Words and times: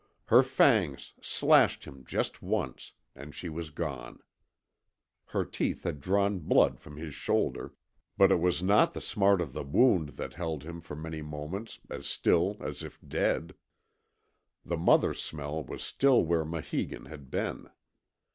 Her 0.25 0.41
fangs 0.41 1.13
slashed 1.21 1.85
him 1.85 2.03
just 2.07 2.41
once 2.41 2.93
and 3.13 3.35
she 3.35 3.49
was 3.49 3.69
gone. 3.69 4.17
Her 5.25 5.45
teeth 5.45 5.83
had 5.83 6.01
drawn 6.01 6.39
blood 6.39 6.79
from 6.79 6.97
his 6.97 7.13
shoulder, 7.13 7.75
but 8.17 8.31
it 8.31 8.39
was 8.39 8.63
not 8.63 8.95
the 8.95 8.99
smart 9.01 9.41
of 9.41 9.53
the 9.53 9.61
wound 9.61 10.09
that 10.17 10.33
held 10.33 10.63
him 10.63 10.81
for 10.81 10.95
many 10.95 11.21
moments 11.21 11.81
as 11.87 12.07
still 12.07 12.57
as 12.61 12.81
if 12.81 12.97
dead. 13.07 13.53
The 14.65 14.75
Mother 14.75 15.13
smell 15.13 15.63
was 15.63 15.83
still 15.83 16.25
where 16.25 16.45
Maheegun 16.45 17.05
had 17.05 17.29
been. 17.29 17.69